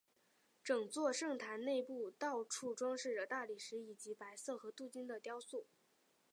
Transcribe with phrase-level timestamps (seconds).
[0.63, 5.67] 整座圣堂内部到处装饰着大理石以及白色和镀金的雕塑。